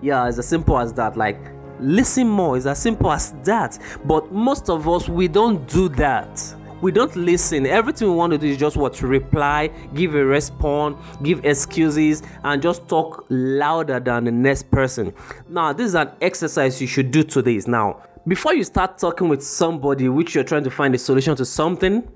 Yeah, 0.00 0.28
it's 0.28 0.38
as 0.38 0.48
simple 0.48 0.78
as 0.78 0.92
that. 0.94 1.16
Like, 1.16 1.38
listen 1.78 2.28
more 2.28 2.56
is 2.56 2.66
as 2.66 2.78
simple 2.78 3.12
as 3.12 3.32
that. 3.44 3.78
But 4.04 4.32
most 4.32 4.70
of 4.70 4.88
us, 4.88 5.08
we 5.08 5.28
don't 5.28 5.66
do 5.68 5.88
that. 5.90 6.42
We 6.80 6.92
don't 6.92 7.14
listen. 7.16 7.66
Everything 7.66 8.08
we 8.08 8.14
want 8.14 8.32
to 8.32 8.38
do 8.38 8.46
is 8.46 8.58
just 8.58 8.76
what 8.76 8.94
to 8.94 9.06
reply, 9.06 9.68
give 9.94 10.14
a 10.14 10.24
response, 10.24 10.96
give 11.22 11.44
excuses, 11.44 12.22
and 12.42 12.60
just 12.60 12.88
talk 12.88 13.24
louder 13.30 14.00
than 14.00 14.24
the 14.24 14.32
next 14.32 14.70
person. 14.70 15.14
Now, 15.48 15.72
this 15.72 15.86
is 15.86 15.94
an 15.94 16.10
exercise 16.20 16.80
you 16.80 16.86
should 16.86 17.10
do 17.10 17.22
today. 17.22 17.60
Now, 17.66 18.02
before 18.26 18.54
you 18.54 18.64
start 18.64 18.98
talking 18.98 19.28
with 19.28 19.42
somebody 19.42 20.08
which 20.08 20.34
you're 20.34 20.44
trying 20.44 20.64
to 20.64 20.70
find 20.70 20.94
a 20.94 20.98
solution 20.98 21.36
to 21.36 21.44
something, 21.44 22.08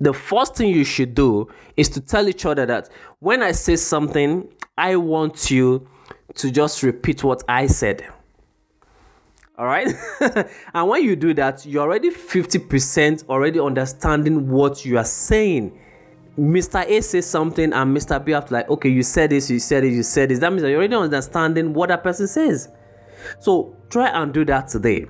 the 0.00 0.12
first 0.12 0.56
thing 0.56 0.68
you 0.68 0.84
should 0.84 1.14
do 1.14 1.48
is 1.76 1.88
to 1.90 2.00
tell 2.00 2.28
each 2.28 2.44
other 2.44 2.66
that 2.66 2.88
when 3.20 3.42
I 3.42 3.52
say 3.52 3.76
something, 3.76 4.48
I 4.76 4.96
want 4.96 5.50
you 5.50 5.88
to 6.34 6.50
just 6.50 6.82
repeat 6.82 7.24
what 7.24 7.42
I 7.48 7.66
said. 7.66 8.06
All 9.56 9.66
right. 9.66 9.88
and 10.74 10.88
when 10.88 11.04
you 11.04 11.14
do 11.14 11.34
that, 11.34 11.64
you're 11.64 11.82
already 11.82 12.10
50% 12.10 13.28
already 13.28 13.60
understanding 13.60 14.50
what 14.50 14.84
you 14.84 14.98
are 14.98 15.04
saying. 15.04 15.78
Mr. 16.38 16.84
A 16.86 17.00
says 17.02 17.26
something 17.26 17.72
and 17.72 17.96
Mr. 17.96 18.22
B 18.22 18.32
to 18.32 18.46
like, 18.50 18.68
okay, 18.68 18.88
you 18.88 19.02
said 19.02 19.30
this, 19.30 19.50
you 19.50 19.58
said 19.58 19.84
it, 19.84 19.92
you 19.92 20.02
said 20.02 20.30
this. 20.30 20.38
That 20.40 20.50
means 20.50 20.62
that 20.62 20.70
you're 20.70 20.78
already 20.78 20.94
understanding 20.94 21.74
what 21.74 21.90
that 21.90 22.02
person 22.02 22.26
says. 22.26 22.68
So 23.38 23.76
try 23.90 24.08
and 24.08 24.32
do 24.32 24.44
that 24.46 24.68
today 24.68 25.06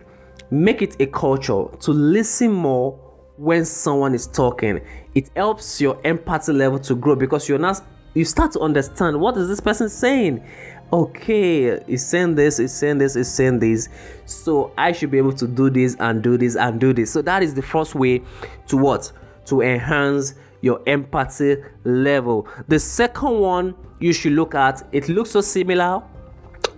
make 0.52 0.82
it 0.82 1.00
a 1.00 1.06
culture 1.06 1.64
to 1.80 1.92
listen 1.92 2.52
more 2.52 2.92
when 3.38 3.64
someone 3.64 4.14
is 4.14 4.26
talking. 4.26 4.82
It 5.14 5.30
helps 5.34 5.80
your 5.80 5.98
empathy 6.04 6.52
level 6.52 6.78
to 6.80 6.94
grow 6.94 7.16
because 7.16 7.48
you're 7.48 7.58
not 7.58 7.82
you 8.14 8.26
start 8.26 8.52
to 8.52 8.60
understand 8.60 9.18
what 9.18 9.34
is 9.38 9.48
this 9.48 9.60
person 9.60 9.88
saying. 9.88 10.46
Okay 10.92 11.82
he's 11.86 12.06
saying 12.06 12.34
this 12.34 12.58
he's 12.58 12.74
saying 12.74 12.98
this 12.98 13.14
he's 13.14 13.32
saying 13.32 13.60
this. 13.60 13.88
So 14.26 14.74
i 14.76 14.92
should 14.92 15.10
be 15.10 15.16
able 15.16 15.32
to 15.32 15.48
do 15.48 15.70
this 15.70 15.96
and 15.98 16.22
do 16.22 16.36
this 16.36 16.54
and 16.54 16.78
do 16.78 16.92
this. 16.92 17.10
So 17.10 17.22
that 17.22 17.42
is 17.42 17.54
the 17.54 17.62
first 17.62 17.94
way 17.94 18.20
to 18.66 18.76
what? 18.76 19.10
To 19.46 19.62
enhance 19.62 20.34
your 20.60 20.82
empathy 20.86 21.56
level. 21.84 22.46
The 22.68 22.78
second 22.78 23.40
one 23.40 23.74
you 24.00 24.12
should 24.12 24.32
look 24.32 24.54
at 24.54 24.86
it 24.92 25.08
looks 25.08 25.30
so 25.30 25.40
similar 25.40 26.02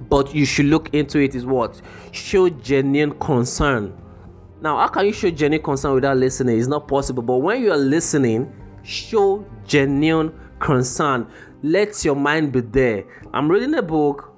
but 0.08 0.34
you 0.34 0.44
should 0.44 0.66
look 0.66 0.92
into 0.94 1.18
it 1.18 1.34
is 1.34 1.46
what? 1.46 1.80
Show 2.12 2.48
genuine 2.48 3.18
concern. 3.18 3.96
Now 4.60 4.78
how 4.78 4.88
can 4.88 5.06
you 5.06 5.12
show 5.12 5.30
genuine 5.30 5.62
concern 5.62 5.94
without 5.94 6.16
listening? 6.16 6.58
It's 6.58 6.68
not 6.68 6.88
possible 6.88 7.22
but 7.22 7.36
when 7.36 7.62
you 7.62 7.72
are 7.72 7.76
listening 7.76 8.52
show 8.82 9.44
genuine 9.66 10.32
concern. 10.58 11.26
Let 11.62 12.04
your 12.04 12.14
mind 12.16 12.52
be 12.52 12.60
there. 12.60 13.04
I'm 13.32 13.50
reading 13.50 13.74
a 13.74 13.82
book 13.82 14.34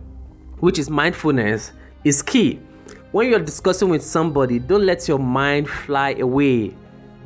which 0.61 0.79
is 0.79 0.89
mindfulness 0.89 1.73
is 2.05 2.23
key. 2.23 2.61
When 3.13 3.29
you're 3.29 3.41
discussing 3.41 3.89
with 3.89 4.03
somebody 4.03 4.59
don't 4.59 4.85
let 4.85 5.09
your 5.09 5.19
mind 5.19 5.69
fly 5.69 6.15
away. 6.15 6.75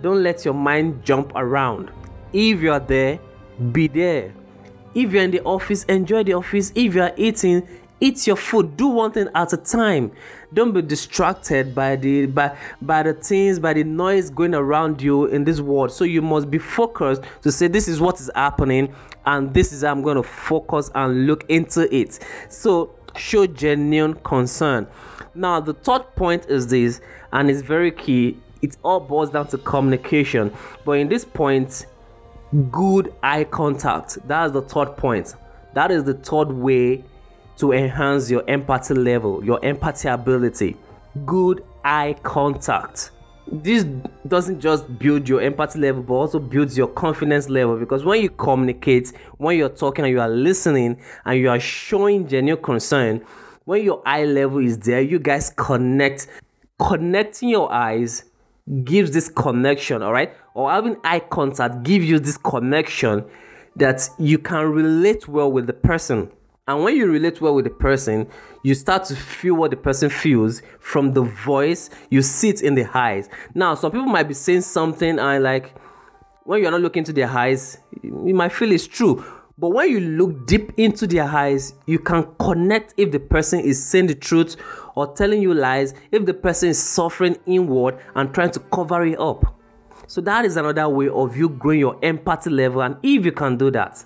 Don't 0.03 0.23
let 0.23 0.45
your 0.45 0.55
mind 0.55 1.05
jump 1.05 1.33
around. 1.35 1.91
If 2.33 2.61
you're 2.61 2.81
there 2.81 3.19
be 3.73 3.89
there. 3.89 4.35
If 4.95 5.13
you're 5.13 5.23
in 5.23 5.31
the 5.31 5.43
office 5.43 5.85
enjoy 5.85 6.25
the 6.25 6.35
office. 6.35 6.73
If 6.75 6.95
you're 6.95 7.13
eating 7.17 7.67
eat 8.01 8.27
your 8.27 8.37
food. 8.37 8.77
Do 8.77 8.89
one 8.89 9.13
thing 9.13 9.29
at 9.35 9.53
a 9.53 9.57
time. 9.57 10.13
Don't 10.53 10.73
be 10.73 10.83
distracted 10.83 11.75
by 11.75 11.97
the 11.97 12.27
by 12.27 12.57
by 12.83 13.03
the 13.03 13.15
things 13.15 13.59
by 13.59 13.75
the 13.75 13.85
noise 13.85 14.31
going 14.31 14.55
around 14.55 15.01
you 15.01 15.27
in 15.27 15.45
this 15.45 15.61
world. 15.61 15.93
So 15.93 16.05
you 16.05 16.23
must 16.23 16.51
be 16.51 16.59
focused 16.59 17.23
to 17.43 17.53
say 17.53 17.69
this 17.69 17.87
is 17.87 18.01
what 18.01 18.21
is 18.21 18.31
happening 18.35 18.95
and 19.27 19.53
this 19.53 19.73
is 19.73 19.85
i'm 19.85 20.03
going 20.03 20.17
to 20.17 20.23
focus 20.23 20.91
and 20.95 21.27
look 21.27 21.45
into 21.49 21.95
it. 21.95 22.19
So 22.49 22.95
show 23.17 23.47
genuine 23.47 24.15
concern. 24.15 24.87
Now 25.35 25.61
the 25.61 25.75
third 25.75 26.15
point 26.17 26.47
is 26.47 26.67
this 26.67 27.01
and 27.33 27.49
it's 27.51 27.63
very 27.63 27.93
key. 27.93 28.39
It 28.63 28.77
all 28.83 29.01
boils 29.01 29.31
down 29.31 29.47
to 29.49 29.59
communication. 29.59 30.53
But 30.85 30.93
in 30.93 31.09
this 31.09 31.25
point 31.25 31.87
good 32.71 33.15
eye 33.23 33.45
contact. 33.45 34.19
That's 34.27 34.53
the 34.53 34.63
third 34.63 34.97
point. 34.97 35.35
That 35.75 35.91
is 35.91 36.05
the 36.05 36.15
third 36.15 36.51
way 36.51 37.05
to 37.61 37.73
enhance 37.73 38.31
your 38.31 38.43
empathy 38.49 38.95
level, 38.95 39.45
your 39.45 39.63
empathy 39.65 40.09
ability. 40.09 40.77
Good 41.27 41.63
eye 41.85 42.17
contact. 42.23 43.11
This 43.53 43.85
doesn't 44.27 44.61
just 44.61 44.99
build 44.99 45.29
your 45.29 45.41
empathy 45.41 45.81
level, 45.81 46.03
but 46.03 46.15
also 46.15 46.39
builds 46.39 46.79
your 46.79 46.87
confidence 46.89 47.49
level 47.49 47.77
because 47.77 48.05
when 48.05 48.23
you 48.23 48.31
communicate, 48.31 49.13
when 49.39 49.59
you're 49.59 49.69
talking 49.69 50.05
and 50.05 50.13
you 50.13 50.21
are 50.21 50.29
listening 50.29 51.01
and 51.25 51.39
you 51.39 51.51
are 51.51 51.61
showing 51.61 52.27
genuine 52.27 52.63
concern, 52.63 53.25
when 53.65 53.85
your 53.85 54.03
eye 54.07 54.25
level 54.25 54.59
is 54.59 54.79
there, 54.79 55.01
you 55.01 55.19
guys 55.19 55.51
connect. 55.51 56.29
Connecting 56.79 57.51
your 57.51 57.71
eyes 57.71 58.25
gives 58.85 59.11
this 59.11 59.29
connection, 59.29 60.03
all 60.03 60.13
right? 60.13 60.33
Or 60.55 60.71
having 60.71 60.97
eye 61.05 61.21
contact 61.21 61.83
gives 61.83 62.07
you 62.07 62.19
this 62.19 62.39
connection 62.39 63.25
that 63.77 64.09
you 64.19 64.39
can 64.39 64.71
relate 64.71 65.29
well 65.29 65.53
with 65.53 65.67
the 65.67 65.73
person. 65.73 66.31
And 66.71 66.85
when 66.85 66.95
you 66.95 67.11
relate 67.11 67.41
well 67.41 67.57
with 67.57 67.65
the 67.65 67.71
person, 67.71 68.29
you 68.63 68.75
start 68.75 69.03
to 69.07 69.17
feel 69.17 69.55
what 69.55 69.73
the 69.73 69.77
person 69.77 70.09
feels 70.09 70.63
from 70.79 71.15
the 71.15 71.23
voice, 71.23 71.91
you 72.11 72.23
see 72.23 72.51
it 72.51 72.63
in 72.63 72.77
the 72.77 72.89
eyes. 72.97 73.29
Now, 73.57 73.75
some 73.75 73.91
people 73.91 74.07
might 74.07 74.29
be 74.29 74.35
saying 74.35 74.61
something 74.61 75.19
and 75.19 75.43
like 75.43 75.75
when 76.45 76.63
you're 76.63 76.71
not 76.71 76.81
looking 76.81 77.01
into 77.01 77.13
their 77.13 77.29
eyes, 77.29 77.79
you 78.05 78.35
might 78.35 78.53
feel 78.53 78.71
it's 78.71 78.87
true. 78.87 79.25
But 79.59 79.71
when 79.71 79.91
you 79.91 79.99
look 79.99 80.47
deep 80.47 80.73
into 80.77 81.09
their 81.09 81.25
eyes, 81.25 81.75
you 81.87 81.99
can 81.99 82.25
connect 82.39 82.95
if 82.97 83.11
the 83.11 83.19
person 83.19 83.59
is 83.59 83.85
saying 83.85 84.07
the 84.07 84.15
truth 84.15 84.55
or 84.95 85.13
telling 85.15 85.43
you 85.43 85.53
lies, 85.53 85.93
if 86.13 86.25
the 86.25 86.35
person 86.35 86.69
is 86.69 86.81
suffering 86.81 87.37
inward 87.47 87.99
and 88.15 88.33
trying 88.33 88.53
to 88.53 88.61
cover 88.61 89.05
it 89.05 89.19
up. 89.19 89.57
So 90.07 90.21
that 90.21 90.45
is 90.45 90.57
another 90.57 90.89
way 90.89 91.09
of 91.09 91.37
you 91.37 91.49
growing 91.49 91.81
your 91.81 91.99
empathy 92.01 92.51
level. 92.51 92.81
And 92.83 92.97
if 93.03 93.25
you 93.25 93.33
can 93.33 93.57
do 93.57 93.73
that, 93.73 94.05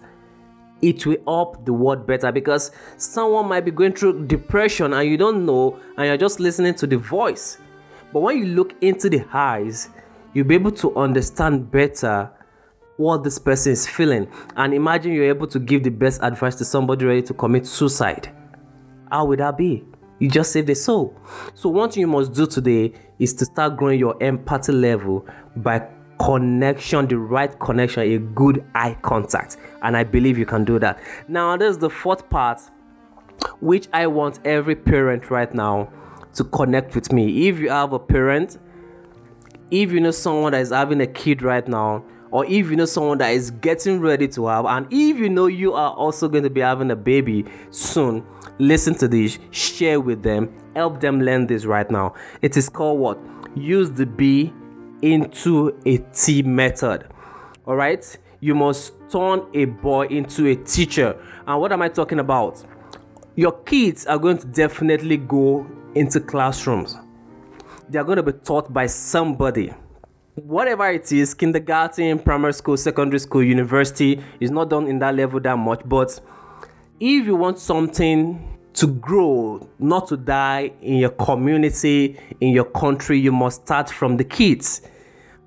it 0.82 1.06
will 1.06 1.16
up 1.28 1.64
the 1.64 1.72
word 1.72 2.06
better 2.06 2.30
because 2.30 2.70
someone 2.96 3.48
might 3.48 3.64
be 3.64 3.70
going 3.70 3.92
through 3.92 4.26
depression 4.26 4.92
and 4.92 5.08
you 5.08 5.16
don't 5.16 5.46
know 5.46 5.78
and 5.96 6.06
you're 6.06 6.16
just 6.16 6.40
listening 6.40 6.74
to 6.74 6.86
the 6.86 6.96
voice. 6.96 7.58
But 8.12 8.20
when 8.20 8.38
you 8.38 8.46
look 8.46 8.74
into 8.80 9.08
the 9.08 9.24
eyes, 9.32 9.88
you'll 10.34 10.46
be 10.46 10.54
able 10.54 10.72
to 10.72 10.94
understand 10.96 11.70
better 11.70 12.30
what 12.96 13.24
this 13.24 13.38
person 13.38 13.72
is 13.72 13.86
feeling. 13.86 14.28
And 14.56 14.74
imagine 14.74 15.12
you're 15.12 15.24
able 15.24 15.46
to 15.48 15.58
give 15.58 15.82
the 15.82 15.90
best 15.90 16.22
advice 16.22 16.54
to 16.56 16.64
somebody 16.64 17.04
ready 17.04 17.22
to 17.22 17.34
commit 17.34 17.66
suicide. 17.66 18.30
How 19.10 19.24
would 19.26 19.40
that 19.40 19.56
be? 19.56 19.84
You 20.18 20.28
just 20.28 20.52
saved 20.52 20.70
a 20.70 20.74
soul. 20.74 21.16
So, 21.54 21.68
one 21.68 21.90
thing 21.90 22.02
you 22.02 22.06
must 22.06 22.32
do 22.32 22.46
today 22.46 22.92
is 23.18 23.34
to 23.34 23.44
start 23.44 23.76
growing 23.76 23.98
your 23.98 24.20
empathy 24.22 24.72
level 24.72 25.26
by 25.56 25.88
connection, 26.18 27.06
the 27.06 27.18
right 27.18 27.58
connection, 27.60 28.02
a 28.02 28.18
good 28.18 28.64
eye 28.74 28.96
contact. 29.02 29.56
And 29.82 29.96
I 29.96 30.04
believe 30.04 30.38
you 30.38 30.46
can 30.46 30.64
do 30.64 30.78
that. 30.78 30.98
Now, 31.28 31.56
there's 31.56 31.78
the 31.78 31.90
fourth 31.90 32.28
part, 32.30 32.60
which 33.60 33.88
I 33.92 34.06
want 34.06 34.40
every 34.44 34.76
parent 34.76 35.30
right 35.30 35.52
now 35.54 35.90
to 36.34 36.44
connect 36.44 36.94
with 36.94 37.12
me. 37.12 37.48
If 37.48 37.58
you 37.58 37.70
have 37.70 37.92
a 37.92 37.98
parent, 37.98 38.58
if 39.70 39.92
you 39.92 40.00
know 40.00 40.10
someone 40.10 40.52
that 40.52 40.60
is 40.60 40.70
having 40.70 41.00
a 41.00 41.06
kid 41.06 41.42
right 41.42 41.66
now, 41.66 42.04
or 42.30 42.44
if 42.46 42.68
you 42.68 42.76
know 42.76 42.84
someone 42.84 43.18
that 43.18 43.32
is 43.32 43.50
getting 43.50 44.00
ready 44.00 44.26
to 44.28 44.46
have, 44.46 44.66
and 44.66 44.86
if 44.90 45.18
you 45.18 45.28
know 45.28 45.46
you 45.46 45.72
are 45.72 45.92
also 45.94 46.28
going 46.28 46.42
to 46.42 46.50
be 46.50 46.60
having 46.60 46.90
a 46.90 46.96
baby 46.96 47.44
soon, 47.70 48.24
listen 48.58 48.94
to 48.96 49.06
this, 49.06 49.38
share 49.50 50.00
with 50.00 50.22
them, 50.22 50.52
help 50.74 51.00
them 51.00 51.20
learn 51.20 51.46
this 51.46 51.64
right 51.64 51.90
now. 51.90 52.14
It 52.42 52.56
is 52.56 52.68
called 52.68 52.98
what? 52.98 53.20
Use 53.54 53.90
the 53.92 54.06
B 54.06 54.52
into 55.04 55.78
a 55.84 55.98
T 55.98 56.42
method. 56.42 57.06
All 57.66 57.76
right, 57.76 58.04
you 58.40 58.54
must 58.54 58.94
turn 59.10 59.46
a 59.54 59.66
boy 59.66 60.06
into 60.06 60.46
a 60.46 60.56
teacher. 60.56 61.16
And 61.46 61.60
what 61.60 61.72
am 61.72 61.82
I 61.82 61.88
talking 61.88 62.18
about? 62.18 62.64
Your 63.36 63.52
kids 63.52 64.06
are 64.06 64.18
going 64.18 64.38
to 64.38 64.46
definitely 64.46 65.18
go 65.18 65.66
into 65.94 66.20
classrooms. 66.20 66.96
They 67.88 67.98
are 67.98 68.04
going 68.04 68.16
to 68.16 68.22
be 68.22 68.32
taught 68.32 68.72
by 68.72 68.86
somebody. 68.86 69.74
Whatever 70.36 70.90
it 70.90 71.12
is, 71.12 71.34
kindergarten, 71.34 72.18
primary 72.18 72.54
school, 72.54 72.76
secondary 72.76 73.18
school, 73.20 73.42
university 73.42 74.20
is 74.40 74.50
not 74.50 74.70
done 74.70 74.86
in 74.88 74.98
that 75.00 75.14
level 75.14 75.38
that 75.40 75.58
much. 75.58 75.82
But 75.84 76.18
if 76.98 77.26
you 77.26 77.36
want 77.36 77.58
something 77.58 78.58
to 78.74 78.86
grow, 78.86 79.68
not 79.78 80.08
to 80.08 80.16
die 80.16 80.72
in 80.80 80.96
your 80.96 81.10
community, 81.10 82.18
in 82.40 82.52
your 82.52 82.64
country, 82.64 83.18
you 83.18 83.32
must 83.32 83.62
start 83.62 83.90
from 83.90 84.16
the 84.16 84.24
kids. 84.24 84.82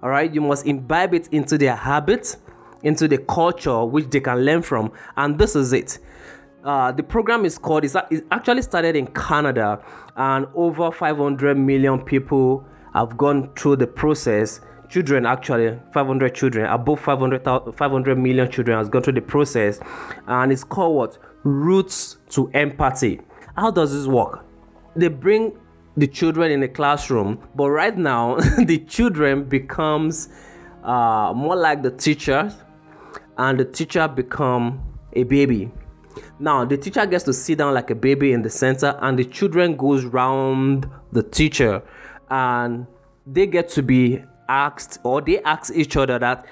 All 0.07 0.11
right, 0.11 0.33
you 0.33 0.39
must 0.39 0.65
imbibe 0.65 1.13
it 1.13 1.27
into 1.33 1.57
their 1.57 1.75
habits, 1.75 2.37
into 2.81 3.09
the 3.09 3.17
culture 3.17 3.83
which 3.83 4.09
they 4.09 4.21
can 4.21 4.37
learn 4.37 4.61
from, 4.61 4.89
and 5.17 5.37
this 5.37 5.53
is 5.53 5.73
it. 5.73 5.99
Uh, 6.63 6.93
the 6.93 7.03
program 7.03 7.43
is 7.43 7.57
called, 7.57 7.83
it's, 7.83 7.97
it 8.09 8.25
actually 8.31 8.61
started 8.61 8.95
in 8.95 9.07
Canada, 9.07 9.83
and 10.15 10.47
over 10.55 10.93
500 10.93 11.57
million 11.57 11.99
people 11.99 12.65
have 12.93 13.17
gone 13.17 13.53
through 13.57 13.75
the 13.75 13.85
process. 13.85 14.61
Children, 14.87 15.25
actually, 15.25 15.77
500 15.93 16.33
children, 16.33 16.67
above 16.67 17.01
500, 17.01 17.43
500 17.75 18.17
million 18.17 18.49
children 18.49 18.77
has 18.77 18.87
gone 18.87 19.03
through 19.03 19.11
the 19.11 19.21
process, 19.21 19.81
and 20.27 20.53
it's 20.53 20.63
called 20.63 20.95
what? 20.95 21.17
Roots 21.43 22.15
to 22.29 22.49
Empathy. 22.53 23.19
How 23.57 23.71
does 23.71 23.91
this 23.91 24.07
work? 24.07 24.45
They 24.95 25.09
bring 25.09 25.57
the 25.97 26.07
children 26.07 26.51
in 26.51 26.59
the 26.59 26.67
classroom 26.67 27.39
but 27.55 27.69
right 27.69 27.97
now 27.97 28.35
the 28.65 28.77
children 28.87 29.43
becomes 29.43 30.29
uh, 30.83 31.33
more 31.35 31.55
like 31.55 31.83
the 31.83 31.91
teacher 31.91 32.53
and 33.37 33.59
the 33.59 33.65
teacher 33.65 34.07
become 34.07 34.81
a 35.13 35.23
baby. 35.23 35.71
Now 36.39 36.65
the 36.65 36.77
teacher 36.77 37.05
gets 37.05 37.23
to 37.25 37.33
sit 37.33 37.57
down 37.57 37.73
like 37.73 37.89
a 37.89 37.95
baby 37.95 38.31
in 38.31 38.41
the 38.41 38.49
center 38.49 38.97
and 39.01 39.17
the 39.17 39.25
children 39.25 39.75
goes 39.75 40.05
round 40.05 40.89
the 41.11 41.23
teacher 41.23 41.81
and 42.29 42.87
they 43.25 43.47
get 43.47 43.69
to 43.69 43.83
be 43.83 44.23
asked 44.49 44.99
or 45.03 45.21
they 45.21 45.41
ask 45.41 45.73
each 45.75 45.97
other 45.97 46.17
that 46.19 46.45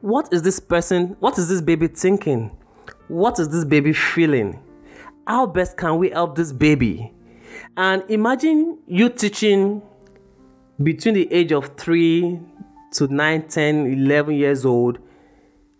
what 0.00 0.32
is 0.32 0.42
this 0.42 0.58
person 0.58 1.16
what 1.20 1.38
is 1.38 1.48
this 1.48 1.60
baby 1.60 1.86
thinking? 1.86 2.50
What 3.08 3.38
is 3.38 3.48
this 3.48 3.64
baby 3.64 3.92
feeling? 3.92 4.60
How 5.26 5.46
best 5.46 5.76
can 5.76 5.98
we 5.98 6.10
help 6.10 6.36
this 6.36 6.52
baby 6.52 7.12
and 7.76 8.02
imagine 8.08 8.78
you 8.86 9.08
teaching 9.08 9.82
between 10.82 11.14
the 11.14 11.32
age 11.32 11.52
of 11.52 11.76
3 11.76 12.40
to 12.92 13.06
9, 13.08 13.48
10, 13.48 13.86
11 13.86 14.34
years 14.34 14.64
old 14.64 14.98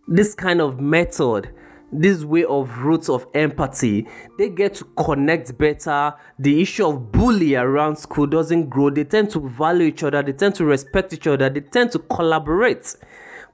this 0.09 0.35
kind 0.35 0.61
of 0.61 0.81
method 0.81 1.53
this 1.93 2.25
way 2.25 2.45
of 2.45 2.79
roots 2.79 3.09
of 3.09 3.27
empathy 3.35 4.07
they 4.39 4.49
get 4.49 4.75
to 4.75 4.85
connect 5.05 5.57
better. 5.57 6.15
The 6.39 6.61
issue 6.61 6.87
of 6.87 7.13
bully 7.13 7.55
around 7.55 7.97
school 7.97 8.27
doesn't 8.27 8.69
grow. 8.69 8.91
They 8.91 9.05
tend 9.05 9.31
to 9.31 9.41
value 9.41 9.87
each 9.87 10.03
other. 10.03 10.23
They 10.23 10.33
tend 10.33 10.57
to 10.57 10.65
respect 10.65 11.13
each 11.13 11.27
other. 11.27 11.49
They 11.49 11.61
tend 11.61 11.93
to 11.93 12.01
collaborate 12.01 12.97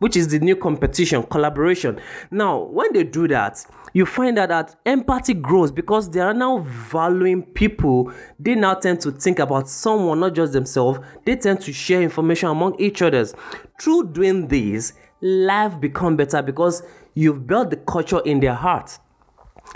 which 0.03 0.17
is 0.17 0.29
the 0.29 0.39
new 0.41 0.57
competition 0.57 1.23
collaboration. 1.23 2.01
Now 2.31 2.59
when 2.65 2.93
they 2.93 3.05
do 3.05 3.29
that 3.29 3.65
you 3.93 4.07
find 4.07 4.39
out 4.39 4.49
that 4.49 4.75
empathy 4.87 5.35
grows 5.35 5.71
because 5.71 6.11
they 6.11 6.21
are 6.21 6.35
now 6.35 6.59
valuing 6.59 7.43
people. 7.43 8.13
They 8.39 8.55
now 8.55 8.75
tend 8.75 9.01
to 9.03 9.13
think 9.13 9.39
about 9.39 9.69
someone 9.69 10.21
not 10.21 10.35
just 10.35 10.53
themselves. 10.53 10.99
They 11.25 11.37
tend 11.37 11.61
to 11.63 11.73
share 11.73 12.03
information 12.03 12.49
among 12.49 12.81
each 12.81 13.03
others. 13.03 13.35
Through 13.81 14.13
doing 14.13 14.49
this 14.49 14.95
life 15.21 15.79
become 15.81 16.17
better 16.17 16.43
because 16.43 16.83
you've 17.15 17.47
built 17.47 17.71
the 17.71 17.77
culture 17.77 18.21
in 18.25 18.41
their 18.41 18.55
heart. 18.55 18.99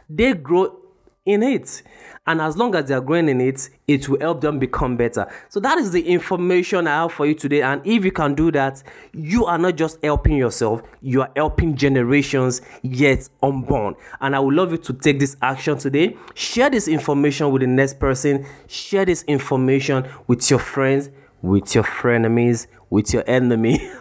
They 0.08 0.32
grow 0.32 0.80
in 1.26 1.42
it. 1.42 1.82
And 2.28 2.40
as 2.40 2.56
long 2.56 2.74
as 2.74 2.86
they 2.86 2.94
are 2.94 3.00
growing 3.00 3.28
in 3.28 3.40
it 3.40 3.70
it 3.86 4.08
will 4.08 4.18
help 4.18 4.40
them 4.40 4.58
become 4.58 4.96
better. 4.96 5.30
So 5.48 5.60
that 5.60 5.78
is 5.78 5.92
the 5.92 6.08
information 6.08 6.86
i 6.86 7.02
have 7.02 7.12
for 7.12 7.26
you 7.26 7.34
today. 7.34 7.62
And 7.62 7.86
if 7.86 8.04
you 8.04 8.12
can 8.12 8.34
do 8.34 8.50
that 8.52 8.82
you 9.12 9.44
are 9.44 9.58
not 9.58 9.76
just 9.76 10.02
helping 10.02 10.36
yourself 10.36 10.82
you 11.02 11.22
are 11.22 11.30
helping 11.36 11.76
generations 11.76 12.62
yet 12.82 13.28
unborn. 13.42 13.94
And 14.20 14.34
i 14.34 14.40
would 14.40 14.54
love 14.54 14.72
you 14.72 14.78
to 14.78 14.92
take 14.92 15.20
this 15.20 15.36
action 15.42 15.78
today. 15.78 16.16
Share 16.34 16.70
this 16.70 16.88
information 16.88 17.52
with 17.52 17.62
the 17.62 17.68
next 17.68 18.00
person. 18.00 18.46
Share 18.66 19.04
this 19.04 19.22
information 19.24 20.08
with 20.26 20.48
your 20.50 20.58
friends 20.58 21.10
with 21.46 21.74
your 21.74 21.84
frenemies 21.84 22.66
with 22.90 23.12
your 23.12 23.24
enemy. 23.26 23.90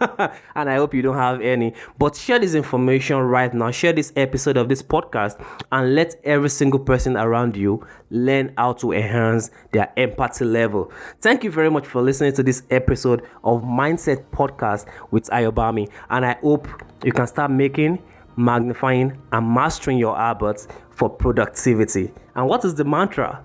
And 0.54 0.70
i 0.70 0.76
hope 0.76 0.94
you 0.94 1.02
don't 1.02 1.16
have 1.16 1.40
any. 1.40 1.74
But 1.98 2.16
share 2.16 2.38
this 2.38 2.54
information 2.54 3.18
right 3.18 3.52
now. 3.52 3.70
Share 3.70 3.92
this 3.92 4.12
episode 4.16 4.56
of 4.56 4.68
this 4.68 4.82
podcast 4.82 5.44
and 5.72 5.94
let 5.94 6.14
every 6.24 6.48
single 6.48 6.80
person 6.80 7.16
around 7.16 7.56
you 7.56 7.86
learn 8.10 8.52
how 8.56 8.72
to 8.74 8.92
enhance 8.92 9.50
their 9.72 9.92
empathy 9.96 10.44
level. 10.44 10.90
Thank 11.20 11.44
you 11.44 11.50
very 11.50 11.70
much 11.70 11.86
for 11.86 12.00
listening 12.02 12.32
to 12.34 12.42
this 12.42 12.62
episode 12.70 13.22
of 13.44 13.62
mindset 13.62 14.24
podcast 14.30 14.86
with 15.10 15.24
ayobami. 15.30 15.90
And 16.10 16.24
i 16.24 16.36
hope 16.42 16.68
you 17.04 17.12
can 17.12 17.26
start 17.26 17.50
making 17.50 18.02
magnifying 18.36 19.18
and 19.32 19.48
mastering 19.48 19.98
your 19.98 20.16
habits 20.16 20.68
for 20.90 21.08
productivity. 21.08 22.12
And 22.34 22.48
what 22.48 22.64
is 22.64 22.74
the 22.74 22.84
mantra? 22.84 23.42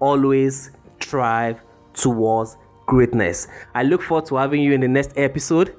Always 0.00 0.70
strive 1.00 1.60
towards 1.94 2.56
greatness. 2.92 3.48
I 3.74 3.84
look 3.84 4.02
forward 4.02 4.26
to 4.26 4.36
having 4.36 4.60
you 4.60 4.72
in 4.72 4.82
the 4.82 4.88
next 4.88 5.16
episode. 5.16 5.74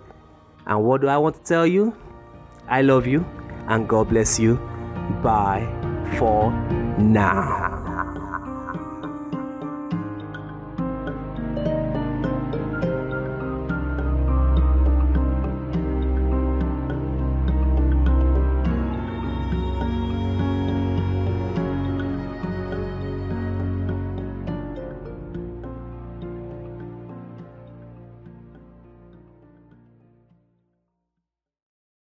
And 0.65 0.84
what 0.84 1.02
do 1.02 1.08
I 1.08 1.17
want 1.17 1.36
to 1.36 1.43
tell 1.43 1.67
you? 1.67 1.95
I 2.67 2.82
love 2.82 3.06
you 3.06 3.23
and 3.67 3.88
God 3.88 4.10
bless 4.10 4.39
you. 4.39 4.56
Bye 5.21 5.67
for 6.17 6.52
now. 6.97 7.73